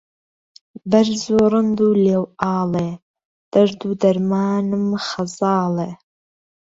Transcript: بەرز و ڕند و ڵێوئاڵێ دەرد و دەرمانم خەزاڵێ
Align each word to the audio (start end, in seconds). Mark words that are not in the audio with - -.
بەرز 0.91 1.21
و 1.33 1.37
ڕند 1.51 1.77
و 1.85 1.89
ڵێوئاڵێ 2.03 2.89
دەرد 3.53 3.79
و 3.89 3.91
دەرمانم 4.01 4.85
خەزاڵێ 5.07 5.91